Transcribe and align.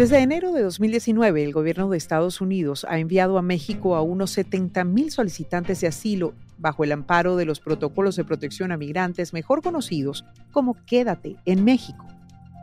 Desde 0.00 0.20
enero 0.20 0.52
de 0.52 0.62
2019, 0.62 1.44
el 1.44 1.52
gobierno 1.52 1.90
de 1.90 1.98
Estados 1.98 2.40
Unidos 2.40 2.86
ha 2.88 2.98
enviado 2.98 3.36
a 3.36 3.42
México 3.42 3.96
a 3.96 4.00
unos 4.00 4.34
70.000 4.34 5.10
solicitantes 5.10 5.78
de 5.82 5.88
asilo 5.88 6.32
bajo 6.56 6.84
el 6.84 6.92
amparo 6.92 7.36
de 7.36 7.44
los 7.44 7.60
protocolos 7.60 8.16
de 8.16 8.24
protección 8.24 8.72
a 8.72 8.78
migrantes 8.78 9.34
mejor 9.34 9.60
conocidos 9.60 10.24
como 10.52 10.82
Quédate 10.86 11.36
en 11.44 11.64
México. 11.64 12.06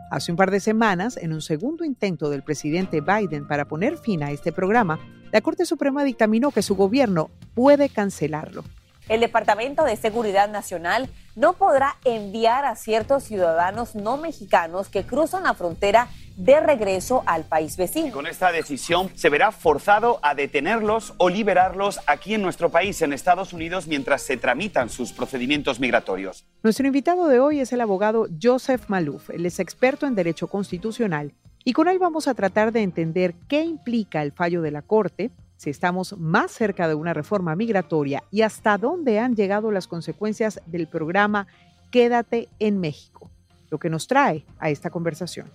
Hace 0.10 0.32
un 0.32 0.36
par 0.36 0.50
de 0.50 0.60
semanas, 0.60 1.16
en 1.16 1.32
un 1.32 1.44
segundo 1.44 1.86
intento 1.86 2.32
del 2.32 2.42
presidente 2.42 3.02
Biden 3.02 3.48
para 3.48 3.68
poner 3.68 3.98
fin 3.98 4.24
a 4.24 4.32
este 4.32 4.52
programa, 4.52 4.98
la 5.32 5.42
Corte 5.42 5.68
Suprema 5.68 6.04
dictaminó 6.04 6.50
que 6.50 6.64
su 6.64 6.76
gobierno 6.76 7.30
puede 7.54 7.90
cancelarlo. 7.90 8.64
El 9.10 9.22
Departamento 9.22 9.86
de 9.86 9.96
Seguridad 9.96 10.50
Nacional 10.50 11.10
no 11.36 11.54
podrá 11.54 11.96
enviar 12.04 12.66
a 12.66 12.76
ciertos 12.76 13.24
ciudadanos 13.24 13.96
no 13.96 14.18
mexicanos 14.18 14.90
que 14.90 15.04
cruzan 15.04 15.44
la 15.44 15.54
frontera 15.54 16.10
de 16.36 16.60
regreso 16.60 17.24
al 17.26 17.46
país 17.46 17.78
vecino. 17.78 18.12
Con 18.12 18.28
esta 18.28 18.52
decisión 18.52 19.10
se 19.16 19.30
verá 19.30 19.52
forzado 19.52 20.20
a 20.24 20.36
detenerlos 20.36 21.14
o 21.18 21.30
liberarlos 21.30 22.00
aquí 22.06 22.34
en 22.34 22.42
nuestro 22.42 22.70
país, 22.70 23.02
en 23.02 23.14
Estados 23.14 23.54
Unidos, 23.54 23.88
mientras 23.88 24.24
se 24.24 24.36
tramitan 24.36 24.90
sus 24.90 25.14
procedimientos 25.14 25.80
migratorios. 25.80 26.46
Nuestro 26.62 26.86
invitado 26.86 27.28
de 27.28 27.40
hoy 27.40 27.62
es 27.62 27.72
el 27.72 27.82
abogado 27.82 28.28
Joseph 28.42 28.90
Malouf. 28.90 29.30
Él 29.30 29.46
es 29.46 29.60
experto 29.60 30.06
en 30.06 30.16
derecho 30.16 30.48
constitucional 30.48 31.34
y 31.64 31.74
con 31.74 31.88
él 31.88 31.98
vamos 31.98 32.28
a 32.28 32.34
tratar 32.34 32.72
de 32.74 32.82
entender 32.82 33.34
qué 33.48 33.62
implica 33.64 34.22
el 34.22 34.32
fallo 34.32 34.62
de 34.62 34.72
la 34.72 34.82
Corte, 34.82 35.32
si 35.58 35.70
estamos 35.70 36.18
más 36.18 36.52
cerca 36.52 36.88
de 36.88 36.96
una 36.96 37.14
reforma 37.14 37.56
migratoria 37.56 38.24
y 38.32 38.44
hasta 38.44 38.78
dónde 38.78 39.20
han 39.20 39.36
llegado 39.36 39.72
las 39.72 39.88
consecuencias 39.88 40.62
del 40.66 40.88
programa 40.88 41.48
Quédate 41.92 42.48
en 42.60 42.80
México, 42.80 43.30
lo 43.70 43.80
que 43.80 43.90
nos 43.90 44.08
trae 44.08 44.46
a 44.60 44.70
esta 44.70 44.90
conversación. 44.90 45.50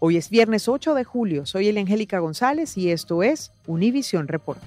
Hoy 0.00 0.16
es 0.16 0.30
viernes 0.30 0.68
8 0.68 0.94
de 0.94 1.04
julio, 1.04 1.46
soy 1.46 1.68
el 1.68 1.78
Angélica 1.78 2.18
González 2.18 2.76
y 2.76 2.90
esto 2.90 3.22
es 3.22 3.50
Univisión 3.66 4.28
Reporta. 4.28 4.66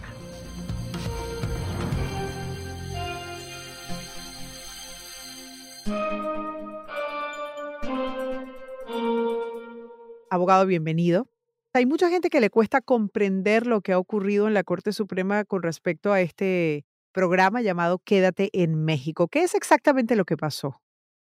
Abogado, 10.30 10.66
bienvenido. 10.66 11.31
Hay 11.74 11.86
mucha 11.86 12.10
gente 12.10 12.30
que 12.30 12.42
le 12.42 12.50
cuesta 12.50 12.82
comprender 12.82 13.66
lo 13.66 13.80
que 13.80 13.94
ha 13.94 13.98
ocurrido 13.98 14.46
en 14.46 14.54
la 14.54 14.66
Corte 14.66 14.92
Suprema 14.92 15.46
con 15.46 15.64
respecto 15.64 16.12
a 16.12 16.20
este 16.20 16.84
programa 17.14 17.62
llamado 17.62 18.00
Quédate 18.04 18.50
en 18.52 18.84
México. 18.84 19.30
¿Qué 19.30 19.44
es 19.44 19.56
exactamente 19.56 20.18
lo 20.18 20.26
que 20.26 20.36
pasó? 20.36 20.82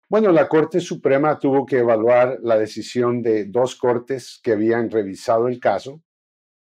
Bueno, 0.08 0.32
la 0.32 0.48
Corte 0.48 0.80
Suprema 0.80 1.38
tuvo 1.38 1.66
que 1.66 1.80
evaluar 1.80 2.38
la 2.42 2.56
decisión 2.56 3.20
de 3.20 3.44
dos 3.44 3.76
cortes 3.76 4.40
que 4.42 4.52
habían 4.52 4.90
revisado 4.90 5.48
el 5.48 5.60
caso 5.60 6.00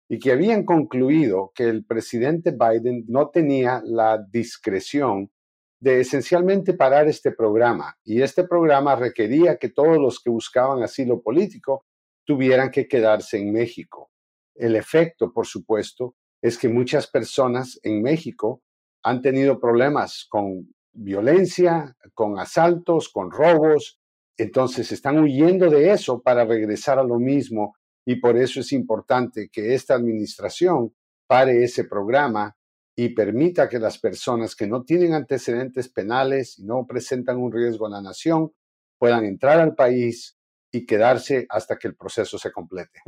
y 0.10 0.20
que 0.20 0.34
habían 0.34 0.66
concluido 0.66 1.54
que 1.56 1.64
el 1.64 1.86
presidente 1.86 2.52
Biden 2.52 3.06
no 3.08 3.30
tenía 3.30 3.82
la 3.86 4.22
discreción 4.22 5.32
de 5.80 6.02
esencialmente 6.02 6.74
parar 6.74 7.08
este 7.08 7.32
programa. 7.32 7.98
Y 8.04 8.22
este 8.22 8.44
programa 8.44 8.98
requería 8.98 9.58
que 9.58 9.70
todos 9.70 9.98
los 9.98 10.20
que 10.22 10.30
buscaban 10.30 10.84
asilo 10.84 11.22
político 11.22 11.86
tuvieran 12.28 12.70
que 12.70 12.88
quedarse 12.90 13.38
en 13.38 13.54
México. 13.54 14.12
El 14.54 14.76
efecto, 14.76 15.32
por 15.32 15.48
supuesto, 15.48 16.16
es 16.42 16.58
que 16.58 16.68
muchas 16.68 17.08
personas 17.08 17.80
en 17.84 18.02
México 18.02 18.62
han 19.02 19.22
tenido 19.22 19.60
problemas 19.60 20.28
con 20.30 20.76
violencia, 20.92 21.96
con 22.14 22.38
asaltos, 22.38 23.10
con 23.10 23.32
robos. 23.32 24.00
Entonces 24.38 24.92
están 24.92 25.20
huyendo 25.20 25.70
de 25.70 25.92
eso 25.92 26.22
para 26.22 26.44
regresar 26.44 27.00
a 27.00 27.04
lo 27.04 27.18
mismo 27.18 27.76
y 28.06 28.18
por 28.18 28.38
eso 28.38 28.60
es 28.60 28.74
importante 28.74 29.50
que 29.50 29.74
esta 29.74 29.96
administración 29.96 30.94
pare 31.28 31.64
ese 31.64 31.86
programa 31.86 32.58
y 32.96 33.10
permita 33.10 33.70
que 33.70 33.80
las 33.80 34.00
personas 34.00 34.56
que 34.56 34.68
no 34.68 34.84
tienen 34.84 35.14
antecedentes 35.14 35.88
penales 35.88 36.60
y 36.60 36.66
no 36.66 36.86
presentan 36.86 37.38
un 37.38 37.52
riesgo 37.52 37.86
a 37.86 37.92
la 37.92 38.02
nación 38.02 38.52
puedan 38.98 39.24
entrar 39.24 39.60
al 39.60 39.76
país 39.76 40.37
y 40.72 40.86
quedarse 40.86 41.46
hasta 41.50 41.78
que 41.78 41.88
el 41.88 41.96
proceso 41.96 42.38
se 42.38 42.52
complete. 42.52 43.02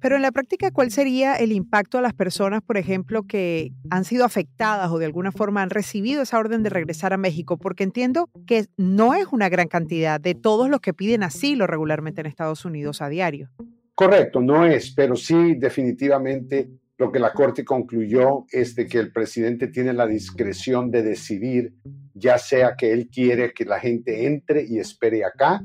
Pero 0.00 0.16
en 0.16 0.22
la 0.22 0.32
práctica, 0.32 0.70
¿cuál 0.70 0.90
sería 0.90 1.36
el 1.36 1.52
impacto 1.52 1.98
a 1.98 2.02
las 2.02 2.12
personas, 2.12 2.62
por 2.62 2.76
ejemplo, 2.76 3.22
que 3.22 3.72
han 3.90 4.04
sido 4.04 4.24
afectadas 4.24 4.90
o 4.90 4.98
de 4.98 5.06
alguna 5.06 5.32
forma 5.32 5.62
han 5.62 5.70
recibido 5.70 6.22
esa 6.22 6.38
orden 6.38 6.62
de 6.62 6.70
regresar 6.70 7.12
a 7.12 7.16
México? 7.16 7.56
Porque 7.56 7.84
entiendo 7.84 8.28
que 8.46 8.66
no 8.76 9.14
es 9.14 9.26
una 9.32 9.48
gran 9.48 9.68
cantidad 9.68 10.20
de 10.20 10.34
todos 10.34 10.68
los 10.68 10.80
que 10.80 10.92
piden 10.92 11.22
asilo 11.22 11.66
regularmente 11.66 12.20
en 12.20 12.26
Estados 12.26 12.64
Unidos 12.64 13.00
a 13.00 13.08
diario. 13.08 13.50
Correcto, 13.94 14.40
no 14.40 14.66
es, 14.66 14.92
pero 14.92 15.16
sí 15.16 15.54
definitivamente 15.54 16.68
lo 16.98 17.10
que 17.10 17.18
la 17.18 17.32
Corte 17.32 17.64
concluyó 17.64 18.44
es 18.50 18.74
de 18.74 18.86
que 18.86 18.98
el 18.98 19.12
presidente 19.12 19.68
tiene 19.68 19.92
la 19.92 20.06
discreción 20.06 20.90
de 20.90 21.02
decidir, 21.02 21.74
ya 22.14 22.38
sea 22.38 22.74
que 22.76 22.92
él 22.92 23.08
quiere 23.08 23.52
que 23.52 23.64
la 23.64 23.80
gente 23.80 24.26
entre 24.26 24.64
y 24.64 24.78
espere 24.78 25.24
acá 25.24 25.62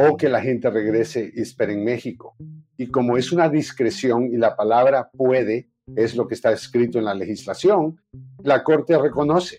o 0.00 0.16
que 0.16 0.28
la 0.28 0.40
gente 0.40 0.70
regrese 0.70 1.32
y 1.34 1.40
espere 1.40 1.72
en 1.72 1.82
México. 1.82 2.36
Y 2.76 2.86
como 2.86 3.16
es 3.16 3.32
una 3.32 3.48
discreción 3.48 4.32
y 4.32 4.36
la 4.36 4.54
palabra 4.54 5.10
puede 5.10 5.70
es 5.96 6.14
lo 6.14 6.28
que 6.28 6.34
está 6.34 6.52
escrito 6.52 6.98
en 6.98 7.04
la 7.04 7.14
legislación, 7.14 8.00
la 8.44 8.62
Corte 8.62 8.96
reconoce 8.96 9.58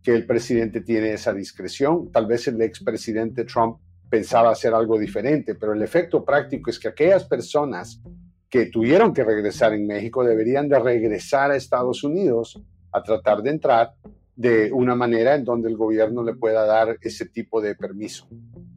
que 0.00 0.14
el 0.14 0.26
presidente 0.26 0.80
tiene 0.82 1.12
esa 1.12 1.32
discreción. 1.32 2.12
Tal 2.12 2.26
vez 2.26 2.46
el 2.46 2.62
expresidente 2.62 3.44
Trump 3.44 3.78
pensaba 4.08 4.50
hacer 4.50 4.74
algo 4.74 4.96
diferente, 4.96 5.56
pero 5.56 5.72
el 5.72 5.82
efecto 5.82 6.24
práctico 6.24 6.70
es 6.70 6.78
que 6.78 6.88
aquellas 6.88 7.24
personas 7.24 8.00
que 8.48 8.66
tuvieron 8.66 9.12
que 9.12 9.24
regresar 9.24 9.72
en 9.72 9.88
México 9.88 10.22
deberían 10.22 10.68
de 10.68 10.78
regresar 10.78 11.50
a 11.50 11.56
Estados 11.56 12.04
Unidos 12.04 12.62
a 12.92 13.02
tratar 13.02 13.42
de 13.42 13.50
entrar 13.50 13.94
de 14.36 14.70
una 14.72 14.94
manera 14.94 15.34
en 15.34 15.44
donde 15.44 15.68
el 15.68 15.76
gobierno 15.76 16.22
le 16.22 16.34
pueda 16.34 16.64
dar 16.64 16.96
ese 17.00 17.26
tipo 17.26 17.60
de 17.60 17.74
permiso. 17.74 18.28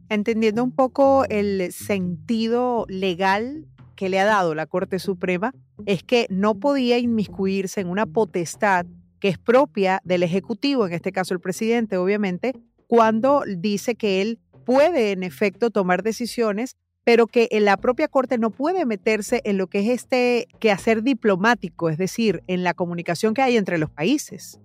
Entendiendo 0.08 0.62
un 0.62 0.72
poco 0.72 1.24
el 1.28 1.72
sentido 1.72 2.84
legal 2.88 3.66
que 3.96 4.08
le 4.08 4.20
ha 4.20 4.24
dado 4.24 4.54
la 4.54 4.66
Corte 4.66 4.98
Suprema, 4.98 5.52
es 5.86 6.02
que 6.02 6.26
no 6.30 6.54
podía 6.56 6.98
inmiscuirse 6.98 7.80
en 7.80 7.88
una 7.88 8.06
potestad 8.06 8.86
que 9.20 9.28
es 9.28 9.38
propia 9.38 10.00
del 10.04 10.22
Ejecutivo, 10.22 10.86
en 10.86 10.92
este 10.92 11.12
caso 11.12 11.32
el 11.32 11.40
presidente, 11.40 11.96
obviamente, 11.96 12.52
cuando 12.86 13.42
dice 13.46 13.94
que 13.94 14.20
él 14.20 14.38
puede 14.66 15.12
en 15.12 15.22
efecto 15.22 15.70
tomar 15.70 16.02
decisiones, 16.02 16.76
pero 17.04 17.26
que 17.26 17.48
en 17.50 17.64
la 17.64 17.76
propia 17.76 18.08
Corte 18.08 18.38
no 18.38 18.50
puede 18.50 18.84
meterse 18.86 19.40
en 19.44 19.58
lo 19.58 19.66
que 19.66 19.80
es 19.80 19.88
este 19.88 20.48
quehacer 20.58 21.02
diplomático, 21.02 21.88
es 21.88 21.98
decir, 21.98 22.42
en 22.46 22.64
la 22.64 22.74
comunicación 22.74 23.34
que 23.34 23.42
hay 23.42 23.56
entre 23.56 23.78
los 23.78 23.90
países. 23.90 24.60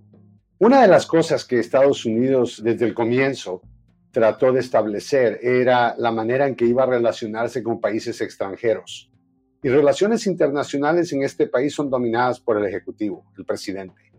Una 0.57 0.81
de 0.81 0.87
las 0.87 1.05
cosas 1.05 1.45
que 1.45 1.59
Estados 1.59 2.05
Unidos 2.05 2.61
desde 2.63 2.85
el 2.85 2.93
comienzo 2.93 3.61
trató 4.11 4.51
de 4.51 4.59
establecer 4.59 5.39
era 5.41 5.95
la 5.97 6.11
manera 6.11 6.47
en 6.47 6.55
que 6.55 6.65
iba 6.65 6.83
a 6.83 6.87
relacionarse 6.87 7.61
con 7.61 7.79
países 7.79 8.21
extranjeros. 8.21 9.09
Y 9.61 9.69
relaciones 9.69 10.25
internacionales 10.25 11.11
en 11.13 11.23
este 11.23 11.47
país 11.47 11.73
son 11.73 11.89
dominadas 11.89 12.39
por 12.39 12.57
el 12.57 12.65
Ejecutivo, 12.65 13.25
el 13.37 13.45
presidente. 13.45 14.09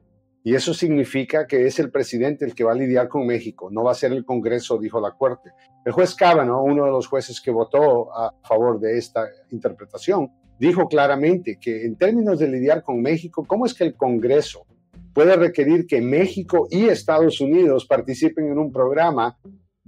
Y 0.42 0.54
eso 0.54 0.72
significa 0.72 1.46
que 1.46 1.66
es 1.66 1.78
el 1.78 1.90
presidente 1.90 2.44
el 2.44 2.54
que 2.54 2.64
va 2.64 2.72
a 2.72 2.74
lidiar 2.74 3.08
con 3.08 3.26
México, 3.26 3.68
no 3.70 3.84
va 3.84 3.92
a 3.92 3.94
ser 3.94 4.12
el 4.12 4.24
Congreso, 4.24 4.78
dijo 4.78 5.00
la 5.00 5.12
Corte. 5.12 5.50
El 5.84 5.92
juez 5.92 6.14
Kavanaugh, 6.14 6.64
uno 6.64 6.84
de 6.84 6.90
los 6.90 7.06
jueces 7.06 7.40
que 7.40 7.50
votó 7.50 8.14
a 8.14 8.34
favor 8.42 8.80
de 8.80 8.96
esta 8.96 9.28
interpretación, 9.50 10.30
dijo 10.58 10.88
claramente 10.88 11.58
que 11.60 11.84
en 11.84 11.96
términos 11.96 12.38
de 12.38 12.48
lidiar 12.48 12.82
con 12.82 13.02
México, 13.02 13.44
¿cómo 13.46 13.66
es 13.66 13.74
que 13.74 13.84
el 13.84 13.96
Congreso 13.96 14.66
puede 15.14 15.36
requerir 15.36 15.86
que 15.86 16.00
México 16.00 16.68
y 16.70 16.88
Estados 16.88 17.40
Unidos 17.40 17.86
participen 17.86 18.46
en 18.46 18.58
un 18.58 18.72
programa 18.72 19.38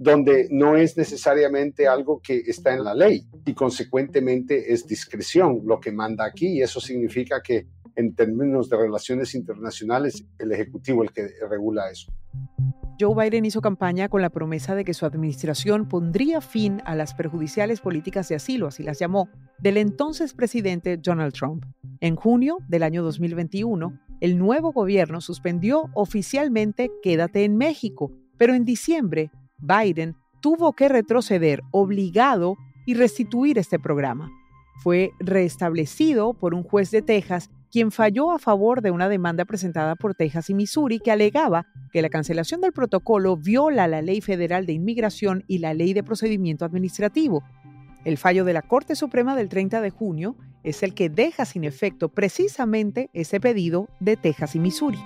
donde 0.03 0.47
no 0.51 0.75
es 0.75 0.97
necesariamente 0.97 1.87
algo 1.87 2.21
que 2.21 2.43
está 2.45 2.73
en 2.73 2.83
la 2.83 2.93
ley 2.93 3.25
y 3.45 3.53
consecuentemente 3.53 4.73
es 4.73 4.85
discreción 4.85 5.61
lo 5.65 5.79
que 5.79 5.93
manda 5.93 6.25
aquí 6.25 6.47
y 6.47 6.61
eso 6.61 6.81
significa 6.81 7.41
que 7.41 7.67
en 7.95 8.13
términos 8.13 8.69
de 8.69 8.77
relaciones 8.77 9.33
internacionales 9.33 10.25
el 10.39 10.51
Ejecutivo 10.51 11.03
el 11.03 11.11
que 11.11 11.29
regula 11.49 11.89
eso. 11.89 12.11
Joe 12.99 13.15
Biden 13.15 13.45
hizo 13.45 13.61
campaña 13.61 14.09
con 14.09 14.21
la 14.21 14.29
promesa 14.29 14.75
de 14.75 14.83
que 14.83 14.93
su 14.93 15.05
administración 15.05 15.87
pondría 15.87 16.41
fin 16.41 16.81
a 16.85 16.95
las 16.95 17.13
perjudiciales 17.13 17.79
políticas 17.79 18.27
de 18.29 18.35
asilo, 18.35 18.67
así 18.67 18.83
las 18.83 18.99
llamó, 18.99 19.29
del 19.59 19.77
entonces 19.77 20.33
presidente 20.33 20.97
Donald 20.97 21.33
Trump. 21.33 21.65
En 22.01 22.15
junio 22.15 22.57
del 22.67 22.83
año 22.83 23.03
2021, 23.03 23.99
el 24.19 24.37
nuevo 24.37 24.73
gobierno 24.73 25.21
suspendió 25.21 25.89
oficialmente 25.93 26.91
Quédate 27.01 27.45
en 27.45 27.57
México, 27.57 28.11
pero 28.37 28.53
en 28.53 28.63
diciembre 28.63 29.31
Biden 29.63 30.15
tuvo 30.41 30.73
que 30.73 30.89
retroceder 30.89 31.61
obligado 31.71 32.57
y 32.85 32.95
restituir 32.95 33.57
este 33.57 33.79
programa. 33.79 34.29
Fue 34.83 35.11
restablecido 35.19 36.33
por 36.33 36.53
un 36.53 36.63
juez 36.63 36.91
de 36.91 37.01
Texas 37.01 37.49
quien 37.71 37.91
falló 37.91 38.31
a 38.31 38.37
favor 38.37 38.81
de 38.81 38.91
una 38.91 39.09
demanda 39.09 39.45
presentada 39.45 39.95
por 39.95 40.13
Texas 40.13 40.49
y 40.49 40.53
Missouri 40.53 40.99
que 40.99 41.11
alegaba 41.11 41.65
que 41.91 42.03
la 42.03 42.09
cancelación 42.09 42.61
del 42.61 42.71
protocolo 42.71 43.35
viola 43.35 43.87
la 43.87 44.01
ley 44.01 44.21
federal 44.21 44.65
de 44.67 44.73
inmigración 44.73 45.43
y 45.47 45.57
la 45.57 45.73
ley 45.73 45.93
de 45.93 46.03
procedimiento 46.03 46.65
administrativo. 46.65 47.41
El 48.05 48.17
fallo 48.17 48.43
de 48.45 48.53
la 48.53 48.61
Corte 48.61 48.95
Suprema 48.95 49.35
del 49.35 49.49
30 49.49 49.81
de 49.81 49.89
junio 49.89 50.35
es 50.63 50.83
el 50.83 50.93
que 50.93 51.09
deja 51.09 51.45
sin 51.45 51.63
efecto 51.63 52.09
precisamente 52.09 53.09
ese 53.13 53.39
pedido 53.39 53.87
de 53.99 54.17
Texas 54.17 54.55
y 54.55 54.59
Missouri. 54.59 54.99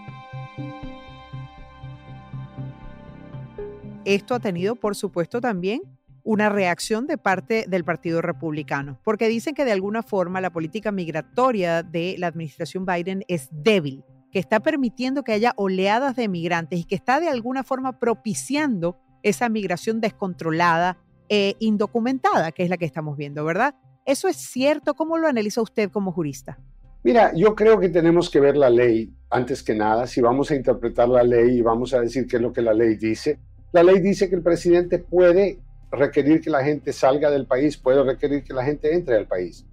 Esto 4.07 4.36
ha 4.36 4.39
tenido, 4.39 4.77
por 4.77 4.95
supuesto, 4.95 5.42
también 5.42 5.81
una 6.24 6.48
reacción 6.48 7.07
de 7.07 7.18
parte 7.18 7.65
del 7.68 7.83
Partido 7.83 8.21
Republicano, 8.21 9.01
porque 9.04 9.27
dicen 9.27 9.54
que 9.54 9.65
de 9.65 9.74
alguna 9.74 10.01
forma 10.01 10.39
la 10.39 10.50
política 10.50 10.94
migratoria 10.94 11.83
de 11.83 12.15
la 12.18 12.27
administración 12.27 12.86
Biden 12.86 13.25
es 13.27 13.50
débil, 13.51 14.06
que 14.31 14.39
está 14.39 14.62
permitiendo 14.62 15.24
que 15.24 15.33
haya 15.33 15.51
oleadas 15.57 16.15
de 16.15 16.30
migrantes 16.30 16.80
y 16.80 16.83
que 16.86 16.95
está 16.95 17.19
de 17.19 17.27
alguna 17.27 17.65
forma 17.65 18.00
propiciando 18.00 18.98
esa 19.24 19.50
migración 19.50 20.00
descontrolada 20.00 20.98
e 21.27 21.57
indocumentada, 21.60 22.53
que 22.53 22.63
es 22.63 22.69
la 22.69 22.77
que 22.77 22.86
estamos 22.86 23.18
viendo, 23.18 23.44
¿verdad? 23.44 23.75
¿Eso 24.06 24.30
es 24.30 24.38
cierto? 24.38 24.94
¿Cómo 24.94 25.18
lo 25.18 25.27
analiza 25.27 25.62
usted 25.62 25.92
como 25.92 26.13
jurista? 26.13 26.57
Mira, 27.03 27.33
yo 27.36 27.56
creo 27.56 27.77
que 27.77 27.89
tenemos 27.89 28.30
que 28.30 28.39
ver 28.39 28.56
la 28.56 28.69
ley 28.69 29.13
antes 29.30 29.63
que 29.63 29.75
nada. 29.75 30.07
Si 30.07 30.21
vamos 30.21 30.50
a 30.50 30.56
interpretar 30.56 31.10
la 31.10 31.24
ley 31.24 31.57
y 31.57 31.62
vamos 31.62 31.94
a 31.94 32.00
decir 32.00 32.25
qué 32.25 32.38
es 32.38 32.42
lo 32.42 32.53
que 32.53 32.62
la 32.62 32.74
ley 32.74 32.95
dice, 32.95 33.42
la 33.72 33.84
ley 33.84 34.00
dice 34.00 34.30
que 34.30 34.36
el 34.36 34.44
presidente 34.44 35.00
puede 35.00 35.60
requerir 35.92 36.42
que 36.42 36.50
la 36.50 36.64
gente 36.64 36.94
salga 36.94 37.30
del 37.30 37.46
país, 37.46 37.78
puede 37.78 38.04
requerir 38.04 38.44
que 38.44 38.54
la 38.54 38.64
gente 38.64 38.94
entre 38.94 39.16
al 39.16 39.28
país. 39.28 39.66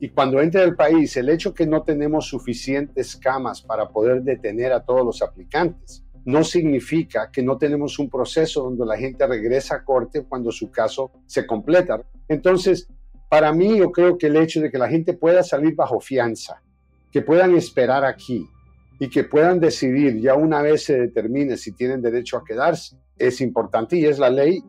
Y 0.00 0.10
cuando 0.10 0.40
entre 0.40 0.62
al 0.62 0.76
país, 0.76 1.16
el 1.16 1.28
hecho 1.28 1.52
que 1.52 1.66
no 1.66 1.82
tenemos 1.82 2.26
suficientes 2.26 3.16
camas 3.16 3.62
para 3.62 3.88
poder 3.88 4.22
detener 4.22 4.72
a 4.72 4.84
todos 4.84 5.04
los 5.04 5.22
aplicantes, 5.22 6.04
no 6.24 6.44
significa 6.44 7.30
que 7.32 7.42
no 7.42 7.56
tenemos 7.58 7.98
un 7.98 8.08
proceso 8.08 8.62
donde 8.62 8.84
la 8.84 8.96
gente 8.96 9.26
regresa 9.26 9.76
a 9.76 9.84
corte 9.84 10.24
cuando 10.28 10.52
su 10.52 10.70
caso 10.70 11.10
se 11.26 11.46
completa. 11.46 12.02
Entonces, 12.28 12.86
para 13.28 13.52
mí 13.52 13.78
yo 13.78 13.90
creo 13.90 14.18
que 14.18 14.26
el 14.26 14.36
hecho 14.36 14.60
de 14.60 14.70
que 14.70 14.78
la 14.78 14.88
gente 14.88 15.14
pueda 15.14 15.42
salir 15.42 15.74
bajo 15.74 16.00
fianza, 16.00 16.62
que 17.10 17.22
puedan 17.22 17.56
esperar 17.56 18.04
aquí 18.04 18.46
y 19.00 19.08
que 19.08 19.24
puedan 19.24 19.58
decidir 19.58 20.20
ya 20.20 20.34
una 20.34 20.62
vez 20.62 20.84
se 20.84 20.98
determine 20.98 21.56
si 21.56 21.72
tienen 21.72 22.02
derecho 22.02 22.36
a 22.36 22.44
quedarse, 22.44 22.96
es 23.18 23.40
importante 23.40 23.96
y 23.96 24.04
es 24.06 24.18
la 24.18 24.30
ley 24.30 24.62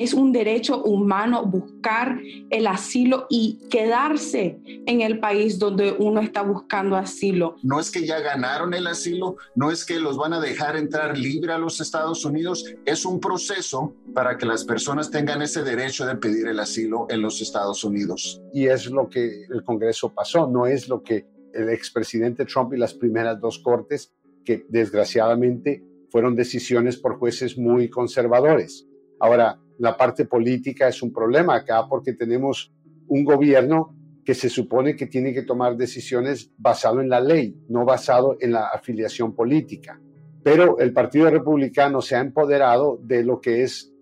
es 0.00 0.14
un 0.14 0.32
derecho 0.32 0.82
humano 0.82 1.44
buscar 1.44 2.22
el 2.48 2.66
asilo 2.66 3.26
y 3.28 3.58
quedarse 3.68 4.58
en 4.64 5.02
el 5.02 5.20
país 5.20 5.58
donde 5.58 5.92
uno 5.92 6.22
está 6.22 6.40
buscando 6.40 6.96
asilo. 6.96 7.56
No 7.62 7.78
es 7.78 7.90
que 7.90 8.06
ya 8.06 8.18
ganaron 8.20 8.72
el 8.72 8.86
asilo, 8.86 9.36
no 9.54 9.70
es 9.70 9.84
que 9.84 10.00
los 10.00 10.16
van 10.16 10.32
a 10.32 10.40
dejar 10.40 10.78
entrar 10.78 11.18
libre 11.18 11.52
a 11.52 11.58
los 11.58 11.82
Estados 11.82 12.24
Unidos, 12.24 12.64
es 12.86 13.04
un 13.04 13.20
proceso 13.20 13.94
para 14.14 14.38
que 14.38 14.46
las 14.46 14.64
personas 14.64 15.10
tengan 15.10 15.42
ese 15.42 15.62
derecho 15.62 16.06
de 16.06 16.16
pedir 16.16 16.48
el 16.48 16.60
asilo 16.60 17.06
en 17.10 17.20
los 17.20 17.42
Estados 17.42 17.84
Unidos. 17.84 18.40
Y 18.54 18.68
es 18.68 18.86
lo 18.86 19.10
que 19.10 19.44
el 19.50 19.62
Congreso 19.64 20.14
pasó, 20.14 20.48
no 20.48 20.66
es 20.66 20.88
lo 20.88 21.02
que 21.02 21.26
el 21.52 21.68
expresidente 21.68 22.46
Trump 22.46 22.72
y 22.72 22.78
las 22.78 22.94
primeras 22.94 23.38
dos 23.38 23.58
cortes, 23.58 24.14
que 24.46 24.64
desgraciadamente 24.70 25.89
fueron 26.10 26.34
decisiones 26.34 26.96
por 26.96 27.18
jueces 27.18 27.56
muy 27.56 27.88
conservadores. 27.88 28.86
Ahora, 29.18 29.58
la 29.78 29.96
parte 29.96 30.26
política 30.26 30.88
es 30.88 31.02
un 31.02 31.12
problema 31.12 31.56
acá 31.56 31.86
porque 31.88 32.12
tenemos 32.12 32.72
un 33.08 33.24
gobierno 33.24 33.96
que 34.24 34.34
se 34.34 34.48
supone 34.48 34.94
que 34.96 35.06
tiene 35.06 35.32
que 35.32 35.42
tomar 35.42 35.76
decisiones 35.76 36.52
basado 36.58 37.00
en 37.00 37.08
la 37.08 37.20
ley, 37.20 37.56
no 37.68 37.84
basado 37.84 38.36
en 38.40 38.52
la 38.52 38.68
afiliación 38.68 39.34
política. 39.34 40.00
Pero 40.42 40.78
el 40.78 40.92
Partido 40.92 41.30
Republicano 41.30 42.00
se 42.00 42.16
ha 42.16 42.20
empoderado 42.20 42.98
de 43.02 43.24
lo 43.24 43.40
que 43.40 43.62
es 43.62 43.92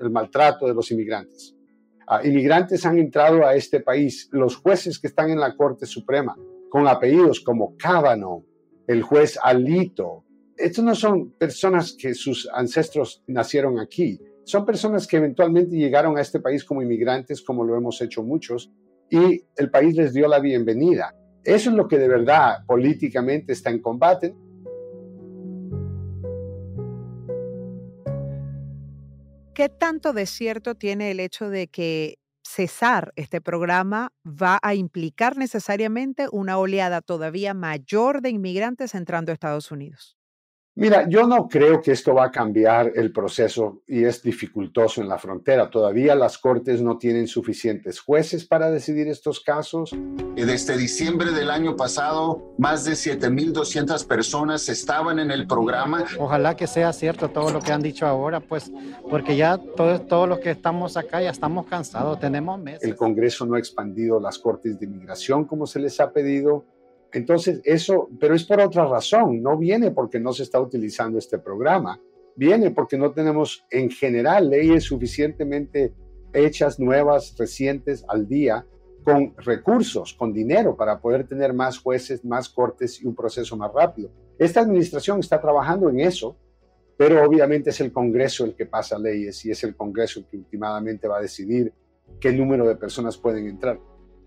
el 0.00 0.10
maltrato 0.10 0.66
de 0.66 0.74
los 0.74 0.90
inmigrantes. 0.90 1.54
Ah, 2.06 2.20
inmigrantes 2.24 2.84
han 2.84 2.98
entrado 2.98 3.46
a 3.46 3.54
este 3.54 3.80
país, 3.80 4.28
los 4.32 4.56
jueces 4.56 4.98
que 4.98 5.06
están 5.06 5.30
en 5.30 5.40
la 5.40 5.56
Corte 5.56 5.86
Suprema, 5.86 6.36
con 6.68 6.88
apellidos 6.88 7.40
como 7.40 7.76
Cábano, 7.76 8.44
el 8.86 9.02
juez 9.02 9.38
Alito. 9.42 10.24
Estos 10.56 10.84
no 10.84 10.94
son 10.94 11.30
personas 11.32 11.96
que 11.98 12.14
sus 12.14 12.48
ancestros 12.52 13.22
nacieron 13.26 13.78
aquí, 13.78 14.20
son 14.44 14.66
personas 14.66 15.06
que 15.06 15.16
eventualmente 15.16 15.76
llegaron 15.76 16.18
a 16.18 16.20
este 16.20 16.40
país 16.40 16.64
como 16.64 16.82
inmigrantes, 16.82 17.42
como 17.42 17.64
lo 17.64 17.76
hemos 17.76 18.00
hecho 18.00 18.22
muchos, 18.22 18.70
y 19.08 19.44
el 19.56 19.70
país 19.70 19.94
les 19.94 20.12
dio 20.12 20.26
la 20.28 20.40
bienvenida. 20.40 21.14
Eso 21.44 21.70
es 21.70 21.76
lo 21.76 21.88
que 21.88 21.98
de 21.98 22.08
verdad 22.08 22.64
políticamente 22.66 23.52
está 23.52 23.70
en 23.70 23.80
combate. 23.80 24.34
¿Qué 29.54 29.68
tanto 29.68 30.12
de 30.12 30.26
cierto 30.26 30.74
tiene 30.74 31.10
el 31.10 31.20
hecho 31.20 31.50
de 31.50 31.68
que 31.68 32.18
cesar 32.42 33.12
este 33.16 33.40
programa 33.40 34.12
va 34.26 34.58
a 34.62 34.74
implicar 34.74 35.36
necesariamente 35.36 36.26
una 36.32 36.58
oleada 36.58 37.00
todavía 37.00 37.54
mayor 37.54 38.22
de 38.22 38.30
inmigrantes 38.30 38.94
entrando 38.94 39.30
a 39.30 39.34
Estados 39.34 39.70
Unidos? 39.70 40.16
Mira, 40.74 41.06
yo 41.06 41.26
no 41.26 41.48
creo 41.48 41.82
que 41.82 41.92
esto 41.92 42.14
va 42.14 42.24
a 42.24 42.30
cambiar 42.30 42.92
el 42.94 43.12
proceso 43.12 43.82
y 43.86 44.04
es 44.04 44.22
dificultoso 44.22 45.02
en 45.02 45.08
la 45.08 45.18
frontera. 45.18 45.68
Todavía 45.68 46.14
las 46.14 46.38
cortes 46.38 46.80
no 46.80 46.96
tienen 46.96 47.26
suficientes 47.26 48.00
jueces 48.00 48.46
para 48.46 48.70
decidir 48.70 49.06
estos 49.08 49.40
casos. 49.40 49.94
Desde 50.34 50.78
diciembre 50.78 51.32
del 51.32 51.50
año 51.50 51.76
pasado, 51.76 52.54
más 52.56 52.86
de 52.86 52.92
7.200 52.92 54.06
personas 54.06 54.66
estaban 54.70 55.18
en 55.18 55.30
el 55.30 55.46
programa. 55.46 56.06
Ojalá 56.18 56.56
que 56.56 56.66
sea 56.66 56.90
cierto 56.94 57.28
todo 57.28 57.50
lo 57.50 57.60
que 57.60 57.70
han 57.70 57.82
dicho 57.82 58.06
ahora, 58.06 58.40
pues, 58.40 58.72
porque 59.10 59.36
ya 59.36 59.58
todos, 59.58 60.06
todos 60.06 60.26
los 60.26 60.38
que 60.38 60.52
estamos 60.52 60.96
acá 60.96 61.20
ya 61.20 61.30
estamos 61.30 61.66
cansados, 61.66 62.18
tenemos 62.18 62.58
meses. 62.58 62.82
El 62.82 62.96
Congreso 62.96 63.44
no 63.44 63.56
ha 63.56 63.58
expandido 63.58 64.18
las 64.18 64.38
cortes 64.38 64.80
de 64.80 64.86
inmigración 64.86 65.44
como 65.44 65.66
se 65.66 65.80
les 65.80 66.00
ha 66.00 66.12
pedido 66.12 66.64
entonces, 67.12 67.60
eso, 67.64 68.08
pero 68.18 68.34
es 68.34 68.44
por 68.44 68.60
otra 68.60 68.86
razón, 68.86 69.42
no 69.42 69.58
viene 69.58 69.90
porque 69.90 70.18
no 70.18 70.32
se 70.32 70.42
está 70.42 70.60
utilizando 70.60 71.18
este 71.18 71.38
programa, 71.38 72.00
viene 72.36 72.70
porque 72.70 72.96
no 72.96 73.12
tenemos 73.12 73.64
en 73.70 73.90
general 73.90 74.48
leyes 74.48 74.84
suficientemente 74.84 75.92
hechas, 76.32 76.80
nuevas, 76.80 77.34
recientes 77.38 78.04
al 78.08 78.26
día, 78.26 78.66
con 79.04 79.34
recursos, 79.38 80.14
con 80.14 80.32
dinero 80.32 80.76
para 80.76 81.00
poder 81.00 81.26
tener 81.26 81.52
más 81.52 81.78
jueces, 81.78 82.24
más 82.24 82.48
cortes 82.48 83.02
y 83.02 83.06
un 83.06 83.14
proceso 83.14 83.56
más 83.56 83.72
rápido. 83.72 84.10
Esta 84.38 84.60
administración 84.60 85.20
está 85.20 85.40
trabajando 85.40 85.90
en 85.90 86.00
eso, 86.00 86.36
pero 86.96 87.22
obviamente 87.24 87.70
es 87.70 87.80
el 87.80 87.92
Congreso 87.92 88.44
el 88.44 88.54
que 88.54 88.66
pasa 88.66 88.98
leyes 88.98 89.44
y 89.44 89.50
es 89.50 89.64
el 89.64 89.74
Congreso 89.76 90.20
el 90.20 90.26
que 90.26 90.36
últimamente 90.36 91.08
va 91.08 91.18
a 91.18 91.22
decidir 91.22 91.72
qué 92.20 92.32
número 92.32 92.66
de 92.66 92.76
personas 92.76 93.18
pueden 93.18 93.48
entrar. 93.48 93.78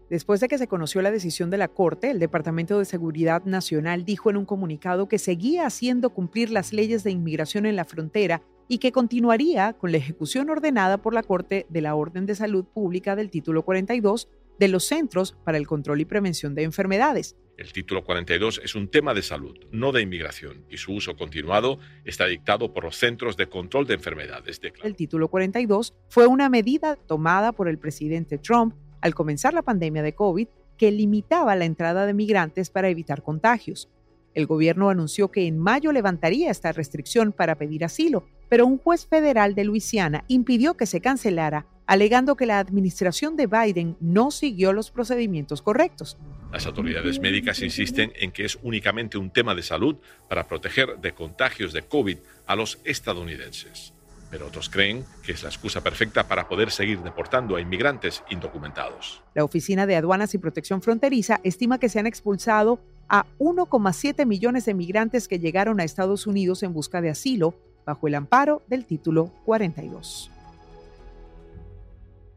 Después 0.10 0.40
de 0.40 0.48
que 0.48 0.60
se 0.60 0.68
conoció 0.68 1.02
la 1.02 1.10
decisión 1.10 1.50
de 1.50 1.58
la 1.58 1.68
Corte, 1.68 2.12
el 2.12 2.20
Departamento 2.20 2.78
de 2.78 2.86
Seguridad 2.86 3.44
Nacional 3.46 4.06
dijo 4.06 4.30
en 4.30 4.38
un 4.38 4.46
comunicado 4.46 5.08
que 5.08 5.18
seguía 5.18 5.66
haciendo 5.66 6.12
cumplir 6.12 6.52
las 6.52 6.74
leyes 6.74 7.04
de 7.04 7.10
inmigración 7.10 7.66
en 7.66 7.76
la 7.76 7.86
frontera 7.86 8.44
y 8.68 8.78
que 8.78 8.92
continuaría 8.92 9.74
con 9.74 9.92
la 9.92 9.98
ejecución 9.98 10.50
ordenada 10.52 11.00
por 11.00 11.16
la 11.16 11.24
Corte 11.24 11.66
de 11.70 11.82
la 11.82 11.96
Orden 11.96 12.28
de 12.28 12.36
Salud 12.36 12.66
Pública 12.66 13.16
del 13.16 13.32
Título 13.32 13.64
42 13.64 14.30
de 14.60 14.68
los 14.68 14.86
Centros 14.86 15.36
para 15.44 15.58
el 15.58 15.66
Control 15.66 16.00
y 16.00 16.06
Prevención 16.06 16.54
de 16.54 16.64
Enfermedades. 16.64 17.36
El 17.58 17.72
título 17.72 18.04
42 18.04 18.62
es 18.64 18.76
un 18.76 18.90
tema 18.90 19.14
de 19.14 19.22
salud, 19.22 19.58
no 19.72 19.92
de 19.92 20.02
inmigración, 20.02 20.66
y 20.70 20.78
su 20.78 20.94
uso 20.94 21.16
continuado 21.16 21.80
está 22.04 22.26
dictado 22.26 22.74
por 22.74 22.84
los 22.84 22.98
Centros 22.98 23.38
de 23.38 23.48
Control 23.48 23.88
de 23.88 23.96
Enfermedades. 23.96 24.60
El 24.84 24.96
título 24.96 25.30
42 25.30 25.96
fue 26.10 26.28
una 26.28 26.50
medida 26.50 26.96
tomada 26.96 27.54
por 27.54 27.70
el 27.70 27.80
presidente 27.80 28.38
Trump 28.38 28.76
al 29.02 29.16
comenzar 29.16 29.54
la 29.54 29.62
pandemia 29.62 30.04
de 30.04 30.16
COVID 30.16 30.48
que 30.78 30.92
limitaba 30.92 31.56
la 31.56 31.66
entrada 31.66 32.06
de 32.06 32.14
migrantes 32.14 32.70
para 32.70 32.90
evitar 32.90 33.24
contagios. 33.24 33.90
El 34.34 34.48
gobierno 34.48 34.90
anunció 34.90 35.32
que 35.32 35.48
en 35.48 35.58
mayo 35.58 35.94
levantaría 35.94 36.52
esta 36.52 36.74
restricción 36.74 37.32
para 37.32 37.56
pedir 37.56 37.86
asilo, 37.86 38.26
pero 38.50 38.66
un 38.66 38.78
juez 38.78 39.08
federal 39.08 39.56
de 39.56 39.64
Luisiana 39.64 40.26
impidió 40.28 40.76
que 40.76 40.86
se 40.86 41.00
cancelara, 41.00 41.68
alegando 41.88 42.36
que 42.36 42.46
la 42.46 42.60
administración 42.60 43.38
de 43.38 43.48
Biden 43.48 43.96
no 44.02 44.32
siguió 44.32 44.74
los 44.74 44.92
procedimientos 44.92 45.62
correctos. 45.62 46.18
Las 46.52 46.66
autoridades 46.66 47.20
médicas 47.20 47.62
insisten 47.62 48.12
en 48.16 48.32
que 48.32 48.44
es 48.44 48.60
únicamente 48.62 49.18
un 49.18 49.32
tema 49.32 49.56
de 49.56 49.64
salud 49.64 49.96
para 50.28 50.48
proteger 50.48 51.00
de 51.00 51.14
contagios 51.14 51.72
de 51.72 51.84
COVID 51.84 52.18
a 52.46 52.56
los 52.56 52.80
estadounidenses 52.84 53.95
pero 54.36 54.48
otros 54.48 54.70
creen 54.70 55.06
que 55.24 55.32
es 55.32 55.44
la 55.44 55.50
excusa 55.50 55.82
perfecta 55.82 56.28
para 56.28 56.50
poder 56.50 56.70
seguir 56.70 57.00
deportando 57.00 57.56
a 57.56 57.62
inmigrantes 57.62 58.22
indocumentados. 58.30 59.24
La 59.34 59.46
Oficina 59.46 59.86
de 59.86 59.96
Aduanas 59.96 60.34
y 60.34 60.38
Protección 60.40 60.82
Fronteriza 60.82 61.40
estima 61.44 61.80
que 61.80 61.88
se 61.88 62.00
han 62.00 62.06
expulsado 62.06 62.82
a 63.08 63.26
1,7 63.40 64.26
millones 64.26 64.66
de 64.66 64.74
migrantes 64.74 65.30
que 65.30 65.40
llegaron 65.40 65.80
a 65.80 65.86
Estados 65.86 66.28
Unidos 66.28 66.64
en 66.64 66.74
busca 66.74 67.00
de 67.00 67.12
asilo 67.12 67.56
bajo 67.86 68.10
el 68.10 68.16
amparo 68.16 68.62
del 68.68 68.84
título 68.86 69.32
42. 69.46 70.30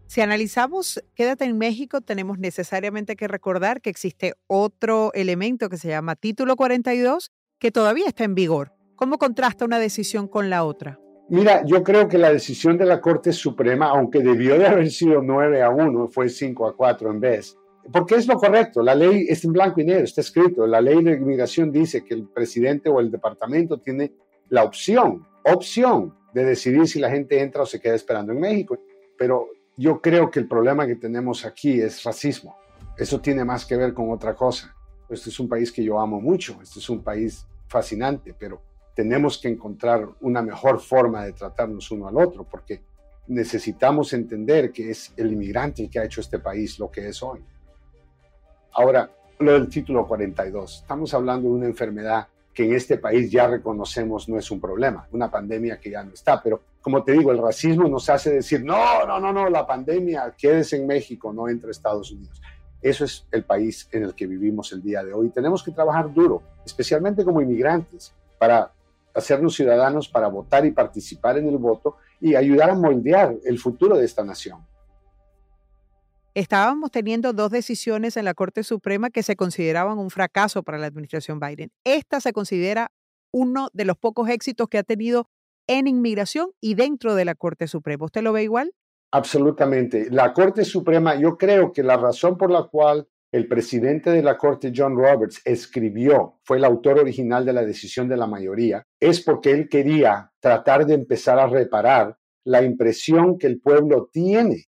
Si 0.06 0.20
analizamos 0.20 1.02
Quédate 1.16 1.46
en 1.46 1.58
México, 1.58 2.00
tenemos 2.00 2.38
necesariamente 2.38 3.16
que 3.16 3.26
recordar 3.26 3.80
que 3.80 3.90
existe 3.90 4.34
otro 4.46 5.10
elemento 5.14 5.68
que 5.68 5.78
se 5.78 5.88
llama 5.88 6.14
título 6.14 6.54
42 6.54 7.32
que 7.58 7.72
todavía 7.72 8.06
está 8.06 8.22
en 8.22 8.36
vigor. 8.36 8.72
¿Cómo 8.94 9.18
contrasta 9.18 9.64
una 9.64 9.80
decisión 9.80 10.28
con 10.28 10.48
la 10.48 10.62
otra? 10.62 11.00
Mira, 11.30 11.62
yo 11.66 11.82
creo 11.82 12.08
que 12.08 12.16
la 12.16 12.32
decisión 12.32 12.78
de 12.78 12.86
la 12.86 13.02
Corte 13.02 13.32
Suprema, 13.32 13.90
aunque 13.90 14.20
debió 14.20 14.58
de 14.58 14.66
haber 14.66 14.90
sido 14.90 15.20
9 15.20 15.62
a 15.62 15.68
1, 15.68 16.08
fue 16.08 16.30
5 16.30 16.66
a 16.66 16.74
4 16.74 17.10
en 17.10 17.20
vez. 17.20 17.58
Porque 17.92 18.14
es 18.14 18.26
lo 18.26 18.36
correcto, 18.36 18.82
la 18.82 18.94
ley 18.94 19.26
es 19.28 19.44
en 19.44 19.52
blanco 19.52 19.80
y 19.80 19.84
negro, 19.84 20.04
está 20.04 20.22
escrito. 20.22 20.66
La 20.66 20.80
ley 20.80 21.02
de 21.02 21.12
inmigración 21.12 21.70
dice 21.70 22.02
que 22.02 22.14
el 22.14 22.28
presidente 22.28 22.88
o 22.88 22.98
el 23.00 23.10
departamento 23.10 23.78
tiene 23.78 24.12
la 24.48 24.64
opción, 24.64 25.26
opción 25.44 26.14
de 26.32 26.44
decidir 26.44 26.88
si 26.88 26.98
la 26.98 27.10
gente 27.10 27.40
entra 27.40 27.62
o 27.62 27.66
se 27.66 27.80
queda 27.80 27.94
esperando 27.94 28.32
en 28.32 28.40
México. 28.40 28.78
Pero 29.18 29.48
yo 29.76 30.00
creo 30.00 30.30
que 30.30 30.40
el 30.40 30.48
problema 30.48 30.86
que 30.86 30.96
tenemos 30.96 31.44
aquí 31.44 31.80
es 31.80 32.02
racismo. 32.04 32.56
Eso 32.96 33.20
tiene 33.20 33.44
más 33.44 33.66
que 33.66 33.76
ver 33.76 33.92
con 33.92 34.10
otra 34.10 34.34
cosa. 34.34 34.74
Este 35.10 35.28
es 35.28 35.38
un 35.40 35.48
país 35.48 35.70
que 35.72 35.84
yo 35.84 36.00
amo 36.00 36.20
mucho, 36.20 36.58
este 36.62 36.78
es 36.78 36.88
un 36.90 37.02
país 37.02 37.46
fascinante, 37.68 38.34
pero 38.38 38.62
tenemos 38.98 39.38
que 39.38 39.46
encontrar 39.46 40.08
una 40.22 40.42
mejor 40.42 40.80
forma 40.80 41.24
de 41.24 41.32
tratarnos 41.32 41.88
uno 41.92 42.08
al 42.08 42.16
otro, 42.16 42.42
porque 42.42 42.82
necesitamos 43.28 44.12
entender 44.12 44.72
que 44.72 44.90
es 44.90 45.12
el 45.16 45.30
inmigrante 45.30 45.84
el 45.84 45.88
que 45.88 46.00
ha 46.00 46.04
hecho 46.04 46.20
este 46.20 46.40
país 46.40 46.80
lo 46.80 46.90
que 46.90 47.06
es 47.06 47.22
hoy. 47.22 47.38
Ahora, 48.72 49.08
lo 49.38 49.52
del 49.52 49.68
título 49.68 50.04
42. 50.04 50.80
Estamos 50.80 51.14
hablando 51.14 51.48
de 51.48 51.54
una 51.54 51.66
enfermedad 51.66 52.26
que 52.52 52.64
en 52.64 52.74
este 52.74 52.98
país 52.98 53.30
ya 53.30 53.46
reconocemos 53.46 54.28
no 54.28 54.36
es 54.36 54.50
un 54.50 54.60
problema, 54.60 55.06
una 55.12 55.30
pandemia 55.30 55.78
que 55.78 55.90
ya 55.90 56.02
no 56.02 56.12
está, 56.12 56.42
pero 56.42 56.60
como 56.80 57.04
te 57.04 57.12
digo, 57.12 57.30
el 57.30 57.38
racismo 57.38 57.86
nos 57.86 58.10
hace 58.10 58.32
decir, 58.32 58.64
no, 58.64 59.06
no, 59.06 59.20
no, 59.20 59.32
no, 59.32 59.48
la 59.48 59.64
pandemia, 59.64 60.34
quédese 60.36 60.74
en 60.74 60.88
México, 60.88 61.32
no 61.32 61.48
entre 61.48 61.70
Estados 61.70 62.10
Unidos. 62.10 62.42
Eso 62.82 63.04
es 63.04 63.28
el 63.30 63.44
país 63.44 63.88
en 63.92 64.02
el 64.02 64.16
que 64.16 64.26
vivimos 64.26 64.72
el 64.72 64.82
día 64.82 65.04
de 65.04 65.12
hoy. 65.12 65.28
Tenemos 65.28 65.62
que 65.62 65.70
trabajar 65.70 66.12
duro, 66.12 66.42
especialmente 66.66 67.24
como 67.24 67.40
inmigrantes, 67.40 68.12
para 68.40 68.72
hacernos 69.18 69.54
ciudadanos, 69.54 70.08
para 70.08 70.28
votar 70.28 70.64
y 70.66 70.72
participar 70.72 71.38
en 71.38 71.48
el 71.48 71.58
voto 71.58 71.96
y 72.20 72.34
ayudar 72.34 72.70
a 72.70 72.74
moldear 72.74 73.36
el 73.44 73.58
futuro 73.58 73.96
de 73.96 74.04
esta 74.04 74.24
nación. 74.24 74.66
Estábamos 76.34 76.90
teniendo 76.90 77.32
dos 77.32 77.50
decisiones 77.50 78.16
en 78.16 78.24
la 78.24 78.34
Corte 78.34 78.62
Suprema 78.62 79.10
que 79.10 79.22
se 79.22 79.34
consideraban 79.34 79.98
un 79.98 80.10
fracaso 80.10 80.62
para 80.62 80.78
la 80.78 80.86
administración 80.86 81.40
Biden. 81.40 81.72
Esta 81.84 82.20
se 82.20 82.32
considera 82.32 82.92
uno 83.32 83.70
de 83.72 83.84
los 83.84 83.96
pocos 83.96 84.28
éxitos 84.28 84.68
que 84.68 84.78
ha 84.78 84.82
tenido 84.82 85.28
en 85.66 85.86
inmigración 85.86 86.50
y 86.60 86.74
dentro 86.74 87.14
de 87.14 87.24
la 87.24 87.34
Corte 87.34 87.66
Suprema. 87.66 88.06
¿Usted 88.06 88.22
lo 88.22 88.32
ve 88.32 88.44
igual? 88.44 88.72
Absolutamente. 89.10 90.08
La 90.10 90.32
Corte 90.32 90.64
Suprema, 90.64 91.16
yo 91.16 91.38
creo 91.38 91.72
que 91.72 91.82
la 91.82 91.96
razón 91.96 92.36
por 92.36 92.50
la 92.50 92.64
cual 92.64 93.08
el 93.32 93.46
presidente 93.46 94.10
de 94.10 94.22
la 94.22 94.38
Corte, 94.38 94.72
John 94.74 94.96
Roberts, 94.96 95.40
escribió, 95.44 96.38
fue 96.44 96.56
el 96.56 96.64
autor 96.64 96.98
original 96.98 97.44
de 97.44 97.52
la 97.52 97.64
decisión 97.64 98.08
de 98.08 98.16
la 98.16 98.26
mayoría, 98.26 98.82
es 99.00 99.22
porque 99.22 99.50
él 99.50 99.68
quería 99.68 100.30
tratar 100.40 100.86
de 100.86 100.94
empezar 100.94 101.38
a 101.38 101.46
reparar 101.46 102.16
la 102.44 102.62
impresión 102.62 103.38
que 103.38 103.46
el 103.46 103.60
pueblo 103.60 104.08
tiene 104.10 104.64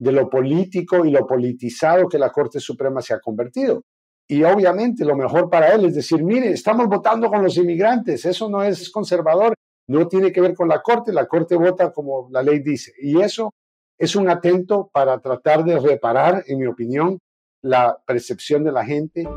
de 0.00 0.12
lo 0.12 0.28
político 0.28 1.04
y 1.04 1.10
lo 1.10 1.26
politizado 1.26 2.08
que 2.08 2.18
la 2.18 2.30
Corte 2.30 2.58
Suprema 2.58 3.00
se 3.00 3.14
ha 3.14 3.20
convertido. 3.20 3.82
Y 4.28 4.42
obviamente 4.44 5.04
lo 5.04 5.16
mejor 5.16 5.50
para 5.50 5.74
él 5.74 5.84
es 5.84 5.94
decir, 5.94 6.24
mire, 6.24 6.50
estamos 6.50 6.88
votando 6.88 7.28
con 7.28 7.42
los 7.42 7.56
inmigrantes, 7.56 8.24
eso 8.24 8.48
no 8.48 8.62
es 8.62 8.90
conservador, 8.90 9.54
no 9.88 10.08
tiene 10.08 10.32
que 10.32 10.40
ver 10.40 10.54
con 10.54 10.68
la 10.68 10.80
Corte, 10.80 11.12
la 11.12 11.26
Corte 11.26 11.56
vota 11.56 11.92
como 11.92 12.28
la 12.30 12.42
ley 12.42 12.60
dice. 12.60 12.92
Y 13.00 13.20
eso 13.20 13.52
es 13.98 14.16
un 14.16 14.28
atento 14.30 14.88
para 14.92 15.18
tratar 15.20 15.64
de 15.64 15.78
reparar, 15.78 16.44
en 16.46 16.58
mi 16.58 16.66
opinión, 16.66 17.18
la 17.62 17.98
percepción 18.06 18.64
de 18.64 18.72
la 18.72 18.84
gente. 18.84 19.28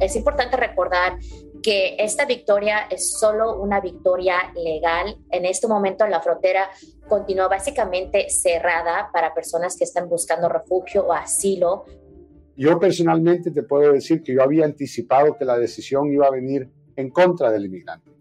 Es 0.00 0.16
importante 0.16 0.56
recordar 0.56 1.18
que 1.62 1.96
esta 1.98 2.26
victoria 2.26 2.80
es 2.90 3.12
solo 3.18 3.58
una 3.60 3.80
victoria 3.80 4.36
legal. 4.54 5.16
En 5.30 5.44
este 5.46 5.66
momento 5.66 6.06
la 6.06 6.20
frontera 6.20 6.68
continúa 7.08 7.48
básicamente 7.48 8.28
cerrada 8.28 9.08
para 9.12 9.32
personas 9.32 9.76
que 9.76 9.84
están 9.84 10.08
buscando 10.08 10.48
refugio 10.48 11.06
o 11.06 11.12
asilo. 11.12 11.84
Yo 12.56 12.78
personalmente 12.78 13.50
te 13.50 13.62
puedo 13.62 13.92
decir 13.92 14.22
que 14.22 14.34
yo 14.34 14.42
había 14.42 14.64
anticipado 14.64 15.36
que 15.36 15.44
la 15.44 15.58
decisión 15.58 16.12
iba 16.12 16.26
a 16.26 16.30
venir 16.30 16.68
en 16.96 17.10
contra 17.10 17.50
del 17.50 17.66
inmigrante, 17.66 18.12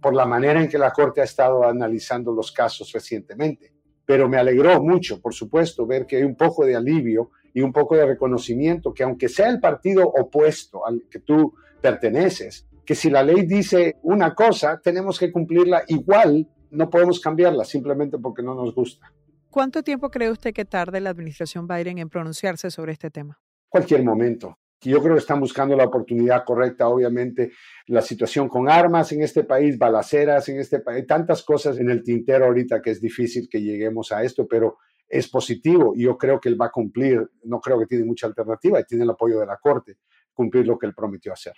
por 0.00 0.14
la 0.14 0.24
manera 0.24 0.62
en 0.62 0.68
que 0.68 0.78
la 0.78 0.92
Corte 0.92 1.20
ha 1.20 1.24
estado 1.24 1.64
analizando 1.64 2.32
los 2.32 2.52
casos 2.52 2.90
recientemente. 2.92 3.72
Pero 4.06 4.28
me 4.28 4.38
alegró 4.38 4.80
mucho, 4.80 5.20
por 5.20 5.34
supuesto, 5.34 5.84
ver 5.86 6.06
que 6.06 6.16
hay 6.16 6.22
un 6.22 6.36
poco 6.36 6.64
de 6.64 6.76
alivio 6.76 7.32
y 7.56 7.62
un 7.62 7.72
poco 7.72 7.96
de 7.96 8.04
reconocimiento 8.04 8.92
que 8.92 9.02
aunque 9.02 9.30
sea 9.30 9.48
el 9.48 9.60
partido 9.60 10.06
opuesto 10.06 10.86
al 10.86 11.04
que 11.10 11.20
tú 11.20 11.54
perteneces, 11.80 12.68
que 12.84 12.94
si 12.94 13.08
la 13.08 13.22
ley 13.22 13.46
dice 13.46 13.96
una 14.02 14.34
cosa, 14.34 14.78
tenemos 14.84 15.18
que 15.18 15.32
cumplirla 15.32 15.82
igual, 15.88 16.46
no 16.70 16.90
podemos 16.90 17.18
cambiarla 17.18 17.64
simplemente 17.64 18.18
porque 18.18 18.42
no 18.42 18.54
nos 18.54 18.74
gusta. 18.74 19.10
¿Cuánto 19.48 19.82
tiempo 19.82 20.10
cree 20.10 20.30
usted 20.30 20.52
que 20.52 20.66
tarde 20.66 21.00
la 21.00 21.08
administración 21.08 21.66
Biden 21.66 21.96
en 21.96 22.10
pronunciarse 22.10 22.70
sobre 22.70 22.92
este 22.92 23.10
tema? 23.10 23.40
Cualquier 23.70 24.04
momento. 24.04 24.58
Yo 24.82 25.00
creo 25.00 25.14
que 25.14 25.20
están 25.20 25.40
buscando 25.40 25.74
la 25.74 25.84
oportunidad 25.84 26.44
correcta, 26.44 26.88
obviamente, 26.88 27.52
la 27.86 28.02
situación 28.02 28.50
con 28.50 28.68
armas 28.68 29.12
en 29.12 29.22
este 29.22 29.44
país, 29.44 29.78
balaceras 29.78 30.46
en 30.50 30.60
este 30.60 30.80
país, 30.80 31.06
tantas 31.06 31.42
cosas 31.42 31.78
en 31.78 31.88
el 31.88 32.02
tintero 32.02 32.44
ahorita 32.44 32.82
que 32.82 32.90
es 32.90 33.00
difícil 33.00 33.48
que 33.50 33.62
lleguemos 33.62 34.12
a 34.12 34.22
esto, 34.22 34.46
pero 34.46 34.76
es 35.08 35.28
positivo 35.28 35.94
y 35.94 36.02
yo 36.02 36.16
creo 36.18 36.40
que 36.40 36.48
él 36.48 36.60
va 36.60 36.66
a 36.66 36.70
cumplir, 36.70 37.30
no 37.44 37.60
creo 37.60 37.78
que 37.78 37.86
tiene 37.86 38.04
mucha 38.04 38.26
alternativa 38.26 38.80
y 38.80 38.84
tiene 38.84 39.04
el 39.04 39.10
apoyo 39.10 39.38
de 39.40 39.46
la 39.46 39.56
Corte, 39.56 39.98
cumplir 40.32 40.66
lo 40.66 40.78
que 40.78 40.86
él 40.86 40.94
prometió 40.94 41.32
hacer. 41.32 41.54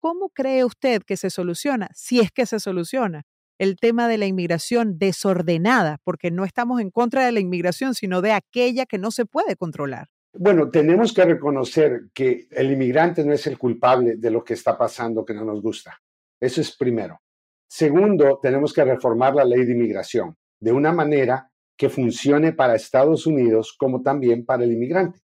¿Cómo 0.00 0.30
cree 0.30 0.64
usted 0.64 1.02
que 1.02 1.16
se 1.16 1.30
soluciona, 1.30 1.88
si 1.94 2.20
es 2.20 2.32
que 2.32 2.46
se 2.46 2.58
soluciona, 2.58 3.22
el 3.58 3.76
tema 3.76 4.08
de 4.08 4.18
la 4.18 4.26
inmigración 4.26 4.98
desordenada? 4.98 5.98
Porque 6.02 6.30
no 6.30 6.44
estamos 6.44 6.80
en 6.80 6.90
contra 6.90 7.24
de 7.24 7.30
la 7.30 7.40
inmigración, 7.40 7.94
sino 7.94 8.20
de 8.20 8.32
aquella 8.32 8.86
que 8.86 8.98
no 8.98 9.12
se 9.12 9.26
puede 9.26 9.54
controlar. 9.54 10.08
Bueno, 10.34 10.70
tenemos 10.70 11.12
que 11.12 11.24
reconocer 11.24 12.08
que 12.14 12.48
el 12.50 12.72
inmigrante 12.72 13.24
no 13.24 13.32
es 13.32 13.46
el 13.46 13.58
culpable 13.58 14.16
de 14.16 14.30
lo 14.30 14.42
que 14.42 14.54
está 14.54 14.76
pasando 14.76 15.24
que 15.24 15.34
no 15.34 15.44
nos 15.44 15.60
gusta. 15.60 16.00
Eso 16.40 16.60
es 16.60 16.74
primero. 16.74 17.20
Segundo, 17.68 18.40
tenemos 18.42 18.72
que 18.72 18.84
reformar 18.84 19.34
la 19.34 19.44
ley 19.44 19.64
de 19.64 19.72
inmigración 19.72 20.36
de 20.58 20.72
una 20.72 20.92
manera 20.92 21.51
que 21.76 21.88
funcione 21.88 22.52
para 22.52 22.74
Estados 22.74 23.26
Unidos 23.26 23.74
como 23.78 24.02
también 24.02 24.44
para 24.44 24.64
el 24.64 24.72
inmigrante. 24.72 25.22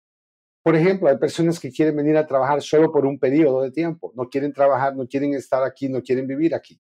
Por 0.64 0.76
ejemplo, 0.76 1.10
hay 1.10 1.18
personas 1.18 1.60
que 1.60 1.72
quieren 1.72 1.96
venir 1.96 2.16
a 2.16 2.26
trabajar 2.26 2.62
solo 2.62 2.92
por 2.92 3.06
un 3.06 3.20
periodo 3.20 3.62
de 3.62 3.72
tiempo, 3.72 4.14
no 4.16 4.30
quieren 4.30 4.54
trabajar, 4.54 4.96
no 4.96 5.08
quieren 5.08 5.34
estar 5.34 5.64
aquí, 5.64 5.90
no 5.90 6.02
quieren 6.02 6.26
vivir 6.26 6.56
aquí. 6.56 6.80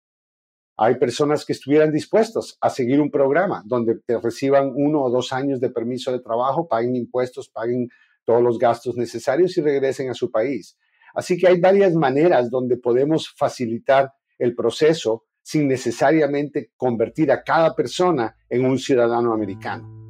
Hay 0.77 0.95
personas 0.95 1.45
que 1.45 1.53
estuvieran 1.53 1.91
dispuestos 1.91 2.57
a 2.61 2.69
seguir 2.69 3.01
un 3.01 3.11
programa 3.11 3.63
donde 3.65 3.99
te 4.05 4.19
reciban 4.19 4.71
uno 4.75 5.03
o 5.03 5.09
dos 5.09 5.33
años 5.33 5.59
de 5.59 5.69
permiso 5.69 6.11
de 6.11 6.21
trabajo, 6.21 6.67
paguen 6.67 6.95
impuestos, 6.95 7.49
paguen 7.49 7.89
todos 8.23 8.41
los 8.41 8.57
gastos 8.57 8.95
necesarios 8.97 9.57
y 9.57 9.61
regresen 9.61 10.09
a 10.09 10.13
su 10.13 10.31
país. 10.31 10.77
Así 11.13 11.37
que 11.37 11.47
hay 11.47 11.59
varias 11.59 11.93
maneras 11.93 12.49
donde 12.49 12.77
podemos 12.77 13.29
facilitar 13.29 14.11
el 14.37 14.55
proceso 14.55 15.25
sin 15.41 15.67
necesariamente 15.67 16.71
convertir 16.77 17.31
a 17.31 17.43
cada 17.43 17.75
persona 17.75 18.35
en 18.49 18.65
un 18.65 18.77
ciudadano 18.77 19.33
americano. 19.33 20.01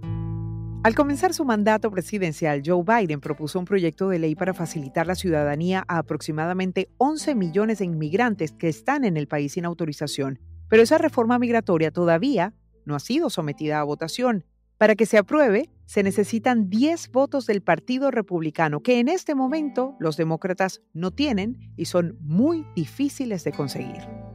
Al 0.83 0.95
comenzar 0.95 1.31
su 1.33 1.45
mandato 1.45 1.91
presidencial, 1.91 2.63
Joe 2.65 2.83
Biden 2.83 3.21
propuso 3.21 3.59
un 3.59 3.65
proyecto 3.65 4.09
de 4.09 4.17
ley 4.17 4.33
para 4.33 4.55
facilitar 4.55 5.05
la 5.05 5.13
ciudadanía 5.13 5.83
a 5.87 5.99
aproximadamente 5.99 6.89
11 6.97 7.35
millones 7.35 7.79
de 7.79 7.85
inmigrantes 7.85 8.51
que 8.51 8.67
están 8.67 9.05
en 9.05 9.15
el 9.15 9.27
país 9.27 9.53
sin 9.53 9.65
autorización. 9.65 10.39
Pero 10.69 10.81
esa 10.81 10.97
reforma 10.97 11.37
migratoria 11.37 11.91
todavía 11.91 12.55
no 12.85 12.95
ha 12.95 12.99
sido 12.99 13.29
sometida 13.29 13.79
a 13.79 13.83
votación. 13.83 14.43
Para 14.79 14.95
que 14.95 15.05
se 15.05 15.19
apruebe, 15.19 15.69
se 15.85 16.01
necesitan 16.01 16.71
10 16.71 17.11
votos 17.11 17.45
del 17.45 17.61
Partido 17.61 18.09
Republicano, 18.09 18.79
que 18.79 18.99
en 18.99 19.07
este 19.07 19.35
momento 19.35 19.95
los 19.99 20.17
demócratas 20.17 20.81
no 20.93 21.11
tienen 21.11 21.59
y 21.77 21.85
son 21.85 22.17
muy 22.21 22.65
difíciles 22.75 23.43
de 23.43 23.51
conseguir. 23.51 24.30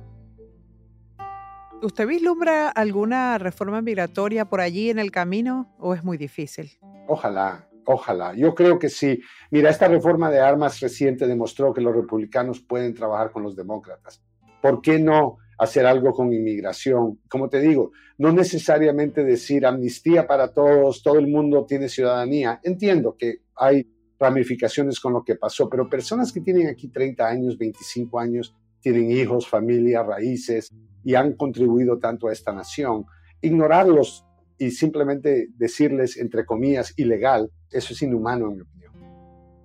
¿Usted 1.87 2.09
vislumbra 2.09 2.69
alguna 2.69 3.39
reforma 3.39 3.81
migratoria 3.81 4.45
por 4.47 4.61
allí 4.61 4.91
en 4.91 4.99
el 4.99 5.13
camino 5.13 5.73
o 5.79 5.95
es 5.95 6.03
muy 6.03 6.17
difícil? 6.17 6.73
Ojalá, 7.07 7.69
ojalá. 7.85 8.35
Yo 8.35 8.57
creo 8.57 8.77
que 8.81 8.89
sí. 8.89 9.21
Mira, 9.53 9.71
esta 9.71 9.87
reforma 9.87 10.29
de 10.29 10.41
armas 10.41 10.81
reciente 10.81 11.29
demostró 11.29 11.73
que 11.73 11.81
los 11.81 11.95
republicanos 11.95 12.59
pueden 12.59 12.93
trabajar 12.93 13.31
con 13.31 13.45
los 13.45 13.55
demócratas. 13.55 14.21
¿Por 14.61 14.83
qué 14.83 14.99
no 14.99 15.37
hacer 15.59 15.87
algo 15.87 16.13
con 16.13 16.33
inmigración? 16.33 17.21
Como 17.29 17.49
te 17.49 17.61
digo, 17.61 17.93
no 18.19 18.33
necesariamente 18.33 19.23
decir 19.23 19.65
amnistía 19.65 20.27
para 20.27 20.53
todos, 20.53 21.05
todo 21.05 21.21
el 21.21 21.29
mundo 21.29 21.67
tiene 21.67 21.89
ciudadanía. 21.89 22.59
Entiendo 22.65 23.17
que 23.17 23.43
hay 23.55 23.89
ramificaciones 24.19 24.99
con 24.99 25.13
lo 25.13 25.23
que 25.23 25.37
pasó, 25.37 25.71
pero 25.71 25.89
personas 25.89 26.33
que 26.33 26.41
tienen 26.41 26.67
aquí 26.67 26.89
30 26.89 27.25
años, 27.25 27.57
25 27.57 28.19
años, 28.19 28.57
tienen 28.81 29.09
hijos, 29.13 29.47
familia, 29.47 30.03
raíces 30.03 30.73
y 31.07 31.15
han 31.15 31.35
contribuido 31.35 32.01
tanto 32.01 32.27
a 32.27 32.33
esta 32.33 32.53
nación, 32.53 33.07
ignorarlos 33.41 34.27
y 34.59 34.73
simplemente 34.73 35.47
decirles, 35.57 36.17
entre 36.17 36.45
comillas, 36.45 36.93
ilegal, 36.97 37.49
eso 37.71 37.93
es 37.93 38.03
inhumano 38.03 38.49
en 38.49 38.57
mi 38.57 38.63
opinión. 38.63 38.93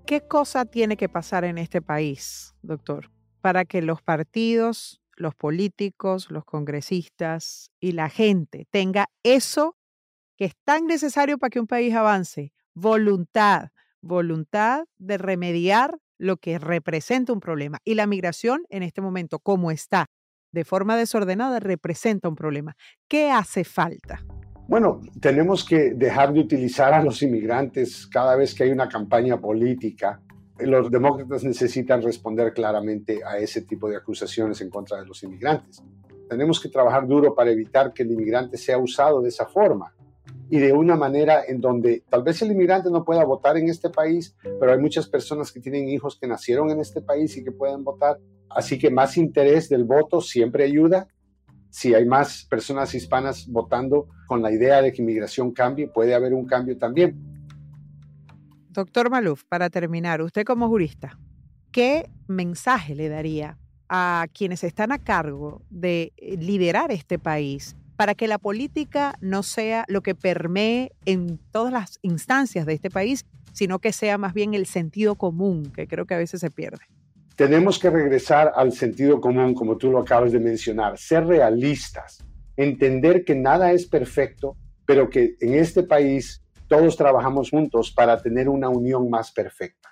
¿Qué 0.05 0.21
cosa 0.21 0.65
tiene 0.65 0.97
que 0.97 1.09
pasar 1.09 1.43
en 1.43 1.57
este 1.57 1.81
país, 1.81 2.53
doctor, 2.61 3.09
para 3.41 3.65
que 3.65 3.81
los 3.81 4.03
partidos, 4.03 5.01
los 5.15 5.33
políticos, 5.33 6.29
los 6.29 6.45
congresistas 6.45 7.71
y 7.79 7.93
la 7.93 8.09
gente 8.09 8.67
tenga 8.69 9.09
eso 9.23 9.75
que 10.37 10.45
es 10.45 10.53
tan 10.63 10.85
necesario 10.85 11.39
para 11.39 11.49
que 11.49 11.59
un 11.59 11.65
país 11.65 11.95
avance? 11.95 12.53
Voluntad, 12.75 13.69
voluntad 13.99 14.85
de 14.99 15.17
remediar 15.17 15.97
lo 16.19 16.37
que 16.37 16.59
representa 16.59 17.33
un 17.33 17.39
problema. 17.39 17.79
Y 17.83 17.95
la 17.95 18.05
migración 18.05 18.63
en 18.69 18.83
este 18.83 19.01
momento, 19.01 19.39
como 19.39 19.71
está, 19.71 20.05
de 20.51 20.65
forma 20.65 20.97
desordenada, 20.97 21.59
representa 21.59 22.29
un 22.29 22.35
problema. 22.35 22.75
¿Qué 23.07 23.31
hace 23.31 23.63
falta? 23.63 24.21
Bueno, 24.67 25.01
tenemos 25.19 25.65
que 25.65 25.93
dejar 25.93 26.31
de 26.33 26.39
utilizar 26.39 26.93
a 26.93 27.03
los 27.03 27.21
inmigrantes 27.21 28.07
cada 28.07 28.35
vez 28.35 28.53
que 28.53 28.63
hay 28.63 28.71
una 28.71 28.87
campaña 28.87 29.39
política. 29.39 30.21
Los 30.59 30.89
demócratas 30.89 31.43
necesitan 31.43 32.01
responder 32.01 32.53
claramente 32.53 33.19
a 33.25 33.37
ese 33.37 33.63
tipo 33.63 33.89
de 33.89 33.97
acusaciones 33.97 34.61
en 34.61 34.69
contra 34.69 34.99
de 35.01 35.05
los 35.05 35.23
inmigrantes. 35.23 35.83
Tenemos 36.29 36.61
que 36.61 36.69
trabajar 36.69 37.05
duro 37.05 37.35
para 37.35 37.51
evitar 37.51 37.91
que 37.91 38.03
el 38.03 38.11
inmigrante 38.11 38.57
sea 38.57 38.77
usado 38.77 39.21
de 39.21 39.29
esa 39.29 39.45
forma 39.45 39.93
y 40.49 40.59
de 40.59 40.73
una 40.73 40.95
manera 40.95 41.43
en 41.47 41.59
donde 41.59 42.03
tal 42.09 42.23
vez 42.23 42.41
el 42.41 42.51
inmigrante 42.51 42.89
no 42.89 43.03
pueda 43.03 43.23
votar 43.23 43.57
en 43.57 43.69
este 43.69 43.89
país, 43.89 44.35
pero 44.59 44.71
hay 44.71 44.79
muchas 44.79 45.07
personas 45.07 45.51
que 45.51 45.59
tienen 45.59 45.89
hijos 45.89 46.17
que 46.19 46.27
nacieron 46.27 46.69
en 46.69 46.79
este 46.79 47.01
país 47.01 47.35
y 47.37 47.43
que 47.43 47.51
pueden 47.51 47.83
votar. 47.83 48.19
Así 48.55 48.77
que 48.77 48.89
más 48.89 49.17
interés 49.17 49.69
del 49.69 49.83
voto 49.83 50.21
siempre 50.21 50.63
ayuda 50.63 51.07
si 51.71 51.93
hay 51.93 52.05
más 52.05 52.45
personas 52.49 52.93
hispanas 52.93 53.47
votando 53.47 54.07
con 54.27 54.41
la 54.41 54.51
idea 54.51 54.81
de 54.81 54.91
que 54.91 55.01
inmigración 55.01 55.51
cambie, 55.51 55.87
puede 55.87 56.13
haber 56.13 56.33
un 56.33 56.45
cambio 56.45 56.77
también. 56.77 57.17
Doctor 58.69 59.09
Maluf, 59.09 59.43
para 59.45 59.69
terminar, 59.69 60.21
usted 60.21 60.43
como 60.43 60.67
jurista, 60.67 61.17
¿qué 61.71 62.09
mensaje 62.27 62.93
le 62.93 63.09
daría 63.09 63.57
a 63.89 64.27
quienes 64.33 64.63
están 64.63 64.91
a 64.91 64.99
cargo 64.99 65.61
de 65.69 66.13
liderar 66.17 66.91
este 66.91 67.19
país 67.19 67.75
para 67.95 68.15
que 68.15 68.27
la 68.27 68.37
política 68.37 69.15
no 69.21 69.43
sea 69.43 69.85
lo 69.87 70.01
que 70.01 70.15
permee 70.15 70.91
en 71.05 71.39
todas 71.51 71.73
las 71.73 71.99
instancias 72.01 72.65
de 72.65 72.73
este 72.73 72.89
país, 72.89 73.25
sino 73.53 73.79
que 73.79 73.93
sea 73.93 74.17
más 74.17 74.33
bien 74.33 74.53
el 74.53 74.65
sentido 74.65 75.15
común, 75.15 75.71
que 75.73 75.87
creo 75.87 76.05
que 76.05 76.13
a 76.13 76.17
veces 76.17 76.41
se 76.41 76.49
pierde? 76.49 76.85
Tenemos 77.35 77.79
que 77.79 77.89
regresar 77.89 78.51
al 78.55 78.71
sentido 78.73 79.19
común, 79.19 79.53
como 79.53 79.77
tú 79.77 79.91
lo 79.91 79.99
acabas 79.99 80.31
de 80.31 80.39
mencionar, 80.39 80.97
ser 80.97 81.25
realistas, 81.25 82.23
entender 82.57 83.23
que 83.23 83.35
nada 83.35 83.71
es 83.71 83.87
perfecto, 83.87 84.57
pero 84.85 85.09
que 85.09 85.35
en 85.39 85.55
este 85.55 85.83
país 85.83 86.43
todos 86.67 86.95
trabajamos 86.95 87.49
juntos 87.49 87.91
para 87.91 88.21
tener 88.21 88.49
una 88.49 88.69
unión 88.69 89.09
más 89.09 89.31
perfecta. 89.31 89.89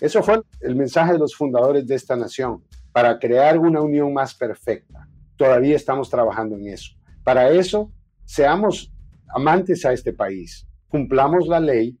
Eso 0.00 0.22
fue 0.22 0.42
el 0.60 0.76
mensaje 0.76 1.12
de 1.12 1.18
los 1.18 1.34
fundadores 1.34 1.86
de 1.86 1.94
esta 1.94 2.16
nación, 2.16 2.62
para 2.92 3.18
crear 3.18 3.58
una 3.58 3.80
unión 3.80 4.12
más 4.12 4.34
perfecta. 4.34 5.08
Todavía 5.36 5.76
estamos 5.76 6.10
trabajando 6.10 6.56
en 6.56 6.68
eso. 6.68 6.92
Para 7.24 7.50
eso, 7.50 7.90
seamos 8.24 8.92
amantes 9.34 9.84
a 9.84 9.92
este 9.92 10.12
país, 10.12 10.66
cumplamos 10.88 11.48
la 11.48 11.58
ley 11.58 11.98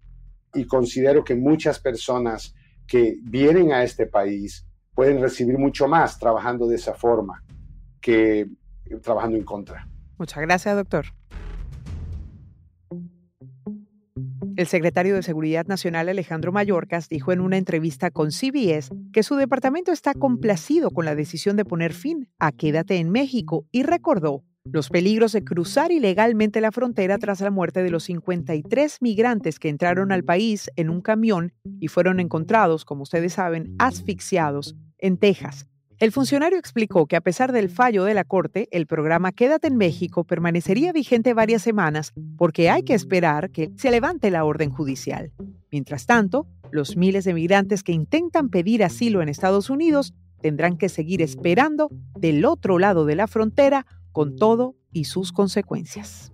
y 0.54 0.66
considero 0.66 1.24
que 1.24 1.34
muchas 1.34 1.78
personas 1.78 2.54
que 2.86 3.16
vienen 3.22 3.72
a 3.72 3.82
este 3.84 4.06
país 4.06 4.66
pueden 4.94 5.20
recibir 5.20 5.58
mucho 5.58 5.88
más 5.88 6.18
trabajando 6.18 6.66
de 6.66 6.76
esa 6.76 6.94
forma 6.94 7.42
que 8.00 8.48
trabajando 9.02 9.36
en 9.36 9.44
contra. 9.44 9.88
Muchas 10.18 10.42
gracias, 10.42 10.76
doctor. 10.76 11.06
El 14.54 14.66
secretario 14.66 15.14
de 15.14 15.22
Seguridad 15.22 15.66
Nacional 15.66 16.10
Alejandro 16.10 16.52
Mayorkas 16.52 17.08
dijo 17.08 17.32
en 17.32 17.40
una 17.40 17.56
entrevista 17.56 18.10
con 18.10 18.32
CBS 18.32 18.90
que 19.12 19.22
su 19.22 19.36
departamento 19.36 19.92
está 19.92 20.12
complacido 20.12 20.90
con 20.90 21.06
la 21.06 21.14
decisión 21.14 21.56
de 21.56 21.64
poner 21.64 21.94
fin 21.94 22.28
a 22.38 22.52
Quédate 22.52 22.98
en 22.98 23.10
México 23.10 23.64
y 23.72 23.82
recordó 23.82 24.44
los 24.64 24.88
peligros 24.88 25.32
de 25.32 25.44
cruzar 25.44 25.90
ilegalmente 25.90 26.60
la 26.60 26.72
frontera 26.72 27.18
tras 27.18 27.40
la 27.40 27.50
muerte 27.50 27.82
de 27.82 27.90
los 27.90 28.04
53 28.04 28.98
migrantes 29.00 29.58
que 29.58 29.68
entraron 29.68 30.12
al 30.12 30.24
país 30.24 30.70
en 30.76 30.88
un 30.88 31.00
camión 31.00 31.52
y 31.80 31.88
fueron 31.88 32.20
encontrados, 32.20 32.84
como 32.84 33.02
ustedes 33.02 33.34
saben, 33.34 33.74
asfixiados 33.78 34.76
en 34.98 35.18
Texas. 35.18 35.66
El 35.98 36.10
funcionario 36.10 36.58
explicó 36.58 37.06
que 37.06 37.16
a 37.16 37.20
pesar 37.20 37.52
del 37.52 37.68
fallo 37.68 38.04
de 38.04 38.14
la 38.14 38.24
Corte, 38.24 38.68
el 38.72 38.86
programa 38.86 39.30
Quédate 39.30 39.68
en 39.68 39.76
México 39.76 40.24
permanecería 40.24 40.92
vigente 40.92 41.34
varias 41.34 41.62
semanas 41.62 42.12
porque 42.36 42.70
hay 42.70 42.82
que 42.82 42.94
esperar 42.94 43.50
que 43.50 43.70
se 43.76 43.90
levante 43.90 44.30
la 44.30 44.44
orden 44.44 44.70
judicial. 44.70 45.32
Mientras 45.70 46.06
tanto, 46.06 46.46
los 46.70 46.96
miles 46.96 47.24
de 47.24 47.34
migrantes 47.34 47.82
que 47.82 47.92
intentan 47.92 48.48
pedir 48.48 48.82
asilo 48.82 49.22
en 49.22 49.28
Estados 49.28 49.70
Unidos 49.70 50.14
tendrán 50.40 50.76
que 50.76 50.88
seguir 50.88 51.22
esperando 51.22 51.88
del 52.18 52.44
otro 52.44 52.78
lado 52.78 53.04
de 53.06 53.14
la 53.14 53.28
frontera 53.28 53.86
con 54.12 54.36
todo 54.36 54.76
y 54.92 55.04
sus 55.04 55.32
consecuencias. 55.32 56.32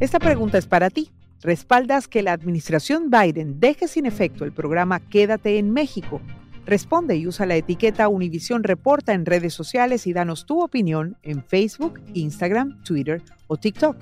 Esta 0.00 0.18
pregunta 0.18 0.58
es 0.58 0.66
para 0.66 0.90
ti. 0.90 1.10
¿Respaldas 1.40 2.08
que 2.08 2.22
la 2.22 2.32
administración 2.32 3.10
Biden 3.10 3.60
deje 3.60 3.88
sin 3.88 4.06
efecto 4.06 4.44
el 4.44 4.52
programa 4.52 5.00
Quédate 5.00 5.58
en 5.58 5.70
México? 5.70 6.20
Responde 6.66 7.16
y 7.16 7.26
usa 7.26 7.46
la 7.46 7.56
etiqueta 7.56 8.08
Univisión 8.08 8.64
Reporta 8.64 9.12
en 9.12 9.26
redes 9.26 9.54
sociales 9.54 10.06
y 10.06 10.12
danos 10.12 10.46
tu 10.46 10.62
opinión 10.62 11.16
en 11.22 11.44
Facebook, 11.44 12.00
Instagram, 12.14 12.82
Twitter 12.82 13.22
o 13.46 13.56
TikTok. 13.56 13.96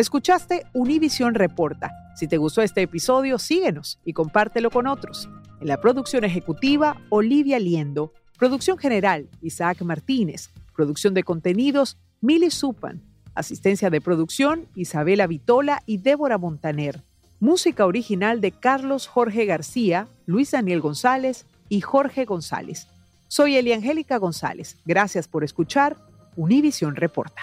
Escuchaste 0.00 0.64
Univisión 0.72 1.34
Reporta. 1.34 1.92
Si 2.16 2.26
te 2.26 2.38
gustó 2.38 2.62
este 2.62 2.80
episodio, 2.80 3.38
síguenos 3.38 3.98
y 4.02 4.14
compártelo 4.14 4.70
con 4.70 4.86
otros. 4.86 5.28
En 5.60 5.68
la 5.68 5.78
producción 5.78 6.24
ejecutiva, 6.24 7.02
Olivia 7.10 7.58
Liendo. 7.58 8.14
Producción 8.38 8.78
general, 8.78 9.28
Isaac 9.42 9.82
Martínez. 9.82 10.48
Producción 10.74 11.12
de 11.12 11.22
contenidos, 11.22 11.98
Mili 12.22 12.50
Supan. 12.50 13.02
Asistencia 13.34 13.90
de 13.90 14.00
producción, 14.00 14.68
Isabela 14.74 15.26
Vitola 15.26 15.82
y 15.84 15.98
Débora 15.98 16.38
Montaner. 16.38 17.02
Música 17.38 17.84
original 17.84 18.40
de 18.40 18.52
Carlos 18.52 19.06
Jorge 19.06 19.44
García, 19.44 20.08
Luis 20.24 20.52
Daniel 20.52 20.80
González 20.80 21.44
y 21.68 21.82
Jorge 21.82 22.24
González. 22.24 22.88
Soy 23.28 23.56
Eliangélica 23.56 24.16
González. 24.16 24.78
Gracias 24.86 25.28
por 25.28 25.44
escuchar 25.44 25.98
Univisión 26.36 26.96
Reporta. 26.96 27.42